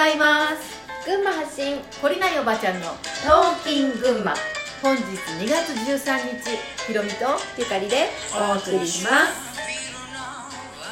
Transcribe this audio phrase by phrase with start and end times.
[0.00, 0.80] ざいます。
[1.04, 1.76] 群馬発信。
[2.00, 4.32] 懲りないおばちゃんのトーキン群馬。
[4.80, 7.26] 本日2月13日ひろみと
[7.58, 9.50] ゆかりでお送りします。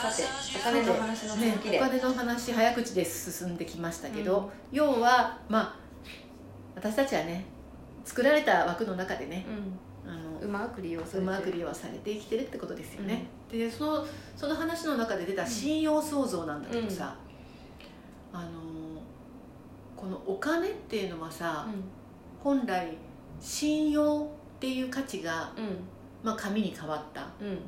[0.03, 0.25] さて
[0.59, 5.77] お金の話のね続きで、お金の話早口で進んできましたけど、要はまあ
[6.77, 7.47] 私たちはね
[8.05, 9.47] 作られた枠の中でね
[10.07, 11.19] あのうん、うまく利用されて。
[11.21, 14.07] うまく利用されて生きてるってことですよね、でその
[14.37, 17.17] その話の中で出た信用創造なんだけどさ、
[18.35, 18.68] あのこ
[20.09, 21.67] のお金っていうのはさ、
[22.43, 22.97] 本来
[23.41, 25.65] 信用っていう価値が、うん。
[25.65, 25.79] うん
[26.23, 27.59] まあ、紙に変わったうん。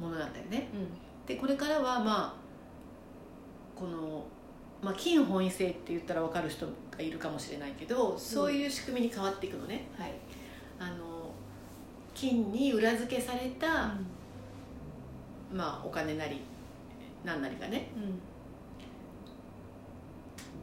[0.00, 0.70] ものなんだよね。
[0.72, 0.88] うん。
[1.26, 2.34] でこれからはまあ
[3.78, 4.24] この、
[4.82, 10.12] まあ、金本位制って言ったら分かる人がいるかもしれないけどそういう仕組みに変わっていくのね、はい。
[10.80, 11.30] あの
[12.14, 13.92] 金に裏付けされた、
[15.52, 16.40] まあ、お金なり
[17.24, 17.90] 何なりがね。
[17.94, 18.18] うん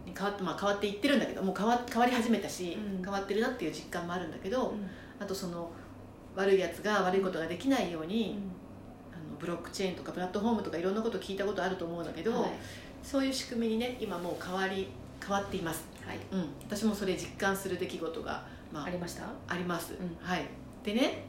[0.06, 3.04] に変わって,、まあ、変わっていってるんだけどもう変わ変わり始めたし、うん。
[3.04, 4.90] 変わってるなっていう実感もあるんだけど、うん。
[5.20, 5.70] あとその
[6.36, 8.52] 悪いやつが悪いことができないように、うん。
[9.14, 12.52] あのブロックチェーンとかプラットフォームとかいろんなこと聞いたことあると思うんだけど、はい。
[13.04, 14.88] そういう仕組みにね今もう変わり
[15.22, 16.18] 変わっています、はい。
[16.32, 19.24] うん、私もそれ実感する出来事が、まあありました？
[19.48, 20.18] あります、うん。
[20.20, 20.46] はい。
[20.84, 21.24] でね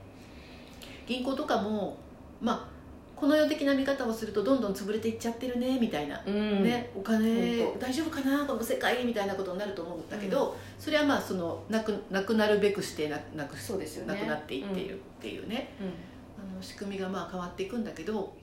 [1.07, 1.97] 銀行とかも
[2.41, 2.76] まあ
[3.17, 6.63] この世的な見方をするとどんどん潰れていっちゃってるねみたいな、うん。
[6.63, 15.87] ね、お金本大丈夫かなこの世界みたいなことになると思うんだけど、それはまあそのなくなくなるべくしてななくそうですよねなくなっていっているっていうね、うん。
[15.87, 18.37] あの仕組みがまあ変わっていくんだけど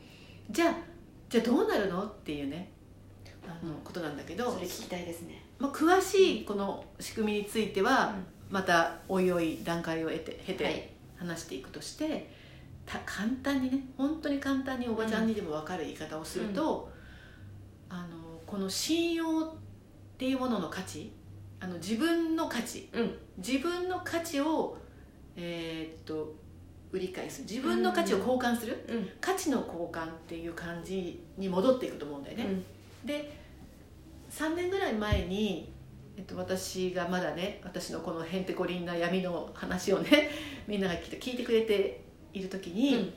[0.50, 0.76] じゃあ
[1.30, 2.72] じゃあどうなるのっていうね
[3.46, 4.52] あのことなんだけど。
[4.52, 5.44] それ聞きたいですね。
[5.60, 8.16] まあ、詳しいこの仕組みについては
[8.50, 10.74] うまたおいおい段階を経て経はい。
[10.74, 12.14] て話していくとして、た
[12.86, 16.92] 簡単にね本当に簡単におばちゃんにでも分かる言い方をすると、
[17.90, 19.56] あのこの信用っ
[20.18, 21.12] ていうものの価値
[21.60, 23.18] あの自分の価値うん。
[23.38, 24.78] 自分の価値を
[25.36, 26.36] えーっと
[26.92, 27.42] 売り買いす。
[27.42, 29.10] る自分の価値を交換する、うん。
[29.20, 32.46] 価値の交換っていう感じに戻っていくと思うんだよね。
[33.06, 33.44] で
[34.30, 35.72] 3年ぐらい前に、
[36.18, 40.30] えっと、私がまだね私のこのへんてこりんな闇の話をね
[40.68, 42.03] みんなが聞いて聞いてくれて
[42.34, 43.14] いる時に、うん。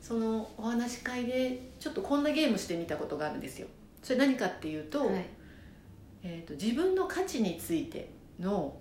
[0.00, 3.68] そのお話し会でちょっとこんなゲームしてみたことがあるんですよ。
[4.02, 5.24] それ何かっていうと,、はい。
[6.22, 8.76] えっと自分の価値についての、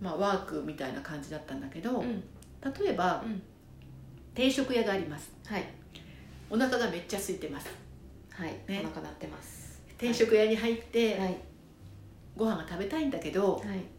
[0.00, 2.22] まあ、ワークみたいな感じだったんだけど、うん。
[2.78, 3.42] 例えば、うん。
[4.34, 5.32] 定食屋があります。
[5.46, 5.64] はい。
[6.50, 7.68] お腹がめっちゃ空いてます。
[8.30, 8.50] はい。
[8.68, 8.82] ね。
[8.84, 9.80] お腹鳴ってます。
[9.98, 11.36] 定食屋に入って、はい。
[12.36, 13.94] ご飯が食べたいんだけど、はい。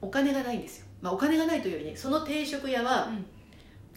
[0.00, 3.26] お金がないんですよ、まあ、お金がないというよりねその定食屋はうん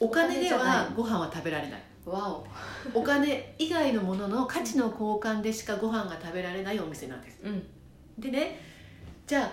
[0.01, 0.93] お金ではい。
[0.95, 1.81] ご飯は食べられない。
[2.05, 2.99] わお。
[2.99, 7.39] お金以外のものの価値の交換でしかご飯が食べられないお店なんです。
[7.43, 7.63] うん。
[8.17, 8.59] でね
[9.27, 9.51] じゃあ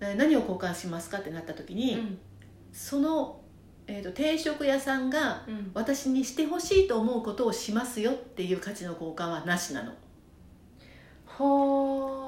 [0.00, 2.18] えー何を交換しますかってなった時に、うん。
[2.70, 3.40] その、
[3.86, 5.70] えー、と定食屋さんがうん。
[5.72, 9.92] 私にしてほしいと思うことをしますよっていう価値の交換はなしなの。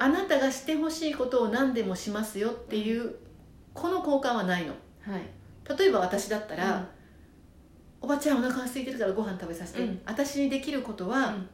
[0.00, 3.15] あなたがしてほしいことを何でもしますよっていう
[3.75, 4.72] この交換はないの。
[5.03, 5.22] はい。
[5.78, 6.88] 例えば私だったら、
[8.01, 10.01] おばちゃんお腹が空いてるからご飯食べさせて、うん。
[10.07, 11.49] 私にできることは、うん。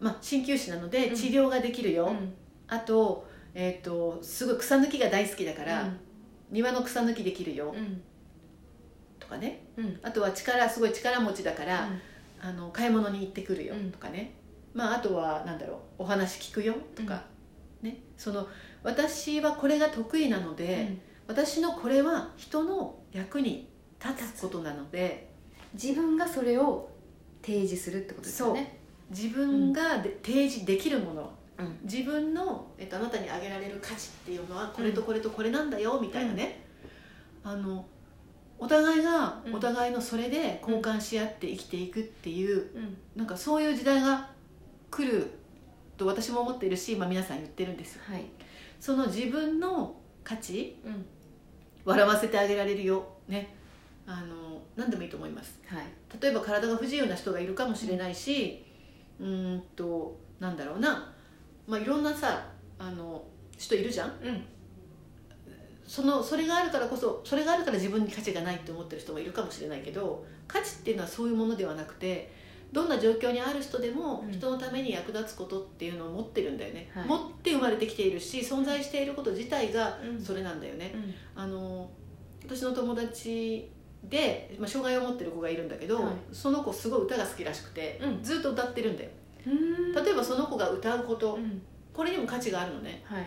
[0.00, 1.14] まあ鍼灸師なのでうん。
[1.14, 2.34] 治療ができるよ、うん。
[2.68, 6.00] あと,、えー、とすごい草抜きが大好きだから、うん。
[6.50, 8.02] 庭の草抜きできるよ、うん。
[9.18, 9.66] とかね。
[9.76, 9.98] うん。
[10.02, 12.00] あとは力すごい力持ちだから、うん。
[12.40, 13.90] あの買い物に行ってくるよ、うん。
[13.90, 14.34] とかね。
[14.74, 15.78] まああとはなんだろう。
[15.98, 16.74] お話聞くよ。
[16.94, 17.24] とか、
[17.82, 17.98] ね。
[18.16, 18.46] その
[18.82, 23.73] 私はこれが得意なので、私のこれは人の役に
[24.10, 25.30] 立つことなので
[25.72, 26.90] 自分がそれを
[27.42, 28.78] 提示するってことですよね。
[29.10, 31.30] 自分がで、提示できるもの。
[31.58, 31.78] うん。
[31.82, 36.64] 自分の、えっと、あなたにあげられる価値っていうのはこれとこれとこれなんだよみたいなね、
[37.42, 37.86] あの
[38.58, 39.54] お互いがうん。
[39.54, 42.96] お互いのそれで交換し合って生きていくっていう、うん。
[43.14, 44.30] なんかそういう時代が
[44.90, 45.30] 来る
[45.96, 48.02] と私も思っているし、まあ、皆さん言ってるんですよ。
[48.06, 48.24] はい。
[48.80, 51.04] その自分の価値うん。
[51.84, 53.54] 笑わせてあげられるよね
[54.06, 55.60] あの何でもいいと思います。
[55.66, 55.84] はい。
[56.20, 58.64] 例えば体が不自由な人がいるかもしれないし
[59.18, 61.12] うーんとなんだろうな、
[61.66, 62.46] まあ、いろんなさ
[62.78, 63.24] あの
[63.56, 64.10] 人いるじゃん。
[64.22, 64.44] うん。
[65.86, 72.32] そのそれがあるからこそそれがあるから自分に価値がないって思ってる人もいるかもしれないけど価値っていうのはそういうものではなくて
[72.72, 74.32] どんな状況にある人でもうん。
[74.32, 77.06] 人のために役立つことっていうのを持ってるんだよね、はい。
[77.06, 80.20] 持って生まれてきているし存在していること自体がうん。
[80.20, 81.42] それなんだよね、うん。
[81.42, 81.90] あの
[82.44, 83.70] 私の友達
[84.08, 86.14] で、まあ、障害を持ってる子がいるんだけど、はい。
[86.32, 88.22] その子すごい歌が好きらしくて、うん。
[88.22, 89.10] ずっと歌ってるんだよ。
[89.46, 89.92] うん。
[89.92, 91.62] 例えばその子が歌うことうん。
[91.92, 93.02] これにも価値があるのね。
[93.04, 93.26] はい。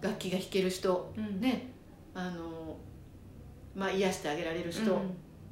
[0.00, 1.40] 楽器が弾ける人うん。
[1.40, 1.70] ね。
[2.14, 2.76] あの
[3.74, 4.88] まあ癒してあげられる人、うん。
[4.88, 5.00] ま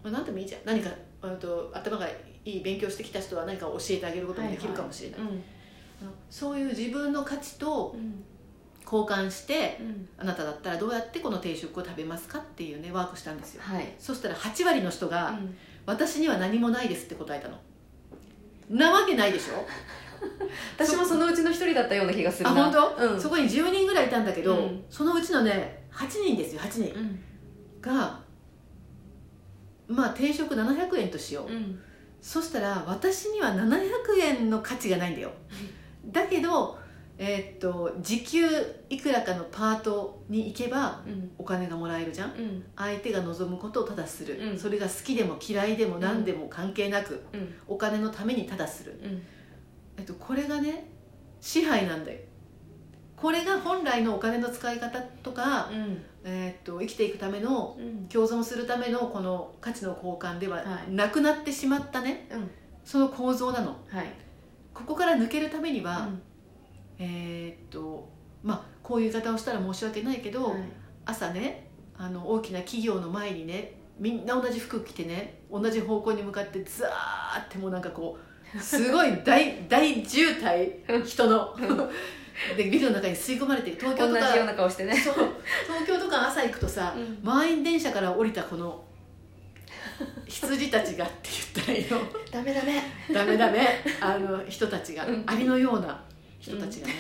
[0.05, 0.61] あ、何でもいいじゃん。
[0.65, 0.91] 何か
[1.23, 2.07] あと頭が
[2.45, 5.27] いい勉強してきた人は何か教えてあげることもできるかもしれない、うん。
[5.27, 5.31] あ
[6.05, 8.25] のそういう自分の価値とうん
[8.87, 10.09] 交換してうん。
[10.17, 13.63] あなただったらどうやってこの定食を食べますかっていうねワークしたんですよ。
[13.63, 13.93] はい。
[13.99, 15.57] そしたら8割の人が、うん。
[15.85, 17.59] 私には何もないですって答えたの。
[18.71, 19.67] なわけないでしょ。
[20.77, 22.67] 私もそのうちの一人だったような気がするな。
[22.69, 23.21] あ本当、うん。
[23.21, 24.85] そこに10人ぐらいいたんだけど、うん。
[24.89, 26.95] そのうちのね8人ですよ8人。
[26.95, 27.21] うん。
[27.81, 28.21] が
[29.89, 31.81] まあ定食700円としよう、うん。
[32.21, 33.81] そしたら私には700
[34.21, 35.33] 円の価値がないんだよ。
[36.07, 36.79] だけど
[37.19, 38.47] えーっと時給
[38.91, 41.31] いくらかのパートに行けばうん。
[41.39, 42.31] お金がもらえるじゃん？
[42.33, 42.65] うん。
[42.77, 44.59] 相手が望むことをただする、うん。
[44.59, 47.55] それが好きでも嫌いでも何でも関係なく、うん。
[47.67, 49.23] お金のためにただする、うん。
[49.97, 50.91] えっと、これがね
[51.41, 52.19] 支配なんだよ。
[53.17, 56.03] これが本来のお金の使い方とか、うん。
[56.25, 58.09] えっと生きていくためのうん。
[58.09, 60.93] 共存するためのこの価値の交換でははい。
[60.93, 62.51] なくなってしまったね、うん。
[62.85, 63.69] その構造なの。
[63.89, 64.13] はい。
[64.75, 66.23] ここから抜けるためには、うん
[66.99, 68.09] えーっと
[68.43, 70.61] まあこういう言い方をしたら申し訳ないけど、はい。
[71.05, 78.19] 朝ねあの大きな企業の前にねみんな同じ服着てね同じ方向に向かってザーってもうなんかこ
[78.55, 81.57] うすごい 大大渋滞人の。
[82.55, 84.95] でビルの中に吸い込まれてる東京同とかじような顔してね。
[84.95, 85.15] そう
[85.67, 87.19] 東京とか朝行くとさ、うん。
[87.23, 88.85] 満員電車から降りたこの
[90.29, 91.99] 羊たちがって言ったらいいの。
[92.31, 92.83] ダメダメ。
[93.11, 93.67] ダメダメ。
[94.03, 95.25] あの人たちが、うん。
[95.27, 95.99] アリのような
[96.51, 96.95] 人たちがね、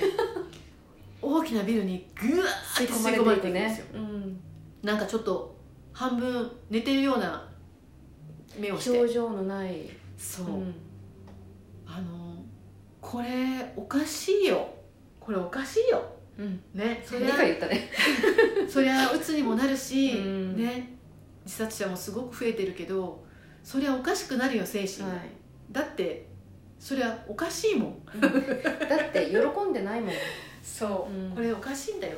[1.22, 4.40] 大きなビルにぐわーって吸い込まれていくんですよ、うん。
[4.82, 5.56] なんかちょっと
[5.92, 7.48] 半分寝てるような
[8.58, 8.98] 目をして。
[8.98, 9.88] 表情のない。
[10.16, 10.74] そう、うん。
[11.86, 12.36] あの
[13.00, 14.68] これおかしいよ。
[15.20, 16.02] これおかしいよ。
[16.38, 16.60] うん。
[16.74, 17.02] ね。
[17.04, 17.90] そり何ゃか言ったね。
[18.68, 20.56] そりゃ鬱にもなるし、うん。
[20.56, 20.96] ね。
[21.46, 23.24] 自殺者もすごく増えてるけど
[23.62, 25.20] そりゃおかしくなるよ精神、はい。
[25.70, 26.26] だって
[26.78, 28.02] そりゃおかしいもん。
[28.20, 30.10] だって喜んでないもん。
[30.62, 31.30] そう、うん。
[31.32, 32.16] これおかしいんだよ。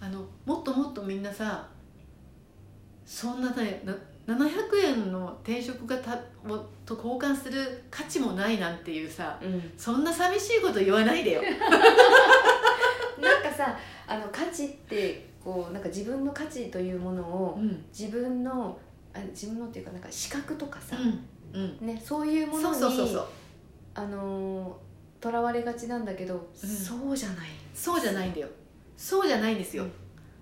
[0.00, 1.68] あのもっともっとみんなさ
[3.06, 3.94] そんなねな
[4.26, 4.48] 700
[4.84, 6.14] 円の定食がた
[6.48, 9.72] をと交換する価値もないなんていうさうん。
[9.76, 11.42] そんな寂しいこと言わないでよ。
[13.20, 17.84] なんかさあの価値ってこうなんか自分の価値というものをうん。
[17.96, 18.78] 自分の
[19.14, 20.96] あ自分のっていうかなんか資格とかさ、
[21.52, 21.78] うん。
[21.86, 23.26] ね、そういうもそうのにそうそうそう
[23.94, 24.78] あの
[25.20, 26.68] とらわれがちなんだけど、うん。
[26.68, 27.48] そうじゃない。
[27.74, 28.48] そうじゃないんだよ。
[28.96, 29.84] そうじゃないんですよ、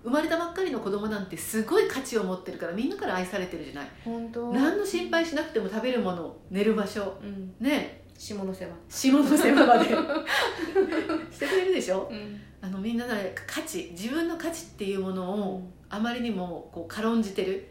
[0.03, 3.89] 生まれたばっかりの子供なんてすごい価値を持ってるからみんなから愛されてるじゃない。
[4.03, 4.51] 本当。
[4.53, 7.17] 何の心配しなくても食べるもの寝る場所。
[7.23, 7.53] うん。
[7.59, 8.01] ね。
[8.17, 8.71] 下の世話。
[8.87, 9.89] 下の世話まで。
[11.31, 12.07] してくれるでしょ？
[12.11, 12.39] うん。
[12.61, 17.67] あのみんなね価値自分の価値っていうものをあまりにもこう軽んじてる。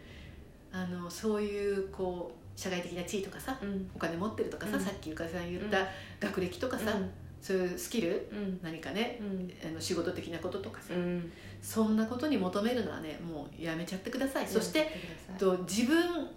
[0.72, 3.90] あのそういうこう社会的な地位とかさうん。
[3.94, 4.82] お金持ってるとかさ、うん。
[4.82, 5.78] さっきゆかりさん言った
[6.20, 6.92] 学歴とかさ、
[7.40, 8.60] そういうスキルうん。
[8.62, 9.50] 何かねうん。
[9.66, 11.32] あの仕事的なこととかさ、うん。
[11.62, 14.90] そんなことに求めるのはねもうやめちゃってください、そして
[15.38, 16.28] と自分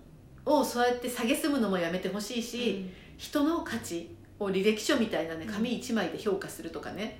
[0.45, 5.53] をそうやって蔑むのもやめてほしいし、人の価値を履歴書みたいなねうん。
[5.53, 7.19] 紙一枚で評価するとかね、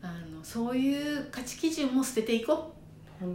[0.00, 2.72] あのそういう価値基準も捨てていこ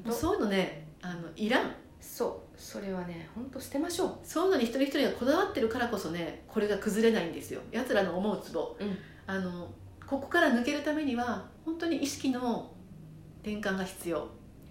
[0.07, 7.62] うそういうのねあのいらんそうそれはね本当捨てましょそういうのに一人一人がこだわってるからこそねこれが崩れないんですよ。
[7.72, 8.75] やつらの思うツボ。
[8.77, 9.69] う、うん、あの
[10.05, 12.69] ここから抜けるためには本当に意識の
[13.41, 14.27] 転換が必要。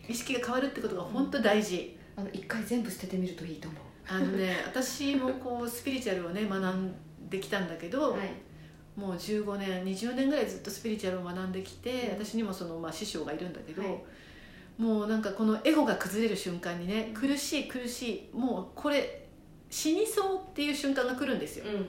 [0.07, 3.83] 意識が変わるってことが本当大事、あの一回全部捨ててみるといいと思う。
[4.09, 6.95] あのね 私もこうスピリチュアルをね学ん
[7.31, 8.21] できたんだけど、はい。
[8.95, 12.25] もう15年20年ぐらいずっとスピリチュアルを学んできて、うん。
[12.25, 14.03] 私にもその、まあ、師匠がいるんだけど、はい
[14.79, 19.23] もうなんかこのエゴが崩れる瞬間にね苦しい苦しいもうこれ
[19.73, 21.89] 死にそうっていう瞬間が来るんですよ、うん。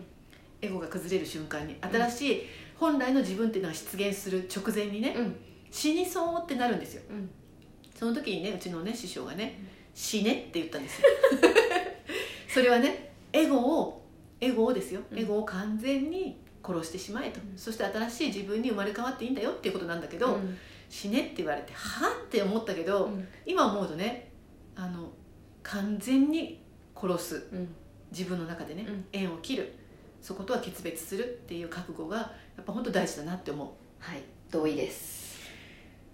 [0.62, 1.75] エゴが崩れる瞬間に。
[1.82, 2.42] 新しい
[2.78, 5.36] 本来の自分っていうのが出現する直前にね、うん。
[5.70, 7.02] 死にそうってなるんですよ。
[7.10, 7.30] うん。
[7.94, 9.60] その時にねうちのね師匠がね
[9.94, 11.08] 「死ね」って言ったんですよ。
[12.48, 14.08] それはねエゴを
[14.40, 15.20] エゴをですよ、うん。
[15.20, 17.58] エゴを完全に殺してしまえと、うん。
[17.58, 20.58] そして新しい自分に生まれ変わっていいんだよっていうことなんだけど、うん
[20.90, 23.28] 死ねって言われてはあって思ったけど、うん。
[23.46, 24.32] 今思うとね
[24.75, 25.10] あの
[25.63, 26.63] 完全に
[26.96, 27.48] 殺す。
[27.52, 27.75] うん。
[28.12, 29.06] 自分の中でね、うん。
[29.12, 29.74] 縁を切る。
[30.22, 33.68] そことは決別するっていう覚悟がやっぱ本当大事だなって思う。
[34.00, 34.24] はい。
[34.52, 35.24] 同意です。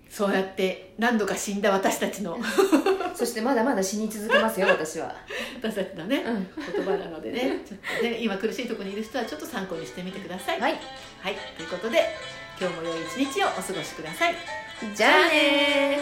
[0.09, 2.37] そうやって何度か死んだ私たちの。
[3.13, 5.15] そしてまだまだ死に続けますよ私は。
[5.61, 6.47] 私たちのねうん。
[6.73, 10.59] 言葉なのでねちょっとね今苦しいところにいる人はちょっと参考にしてみてください。
[10.61, 10.79] はい。
[11.21, 12.15] はい、ということで
[12.59, 14.58] 今日も良い一日をお過ごしください
[14.95, 15.99] じゃあね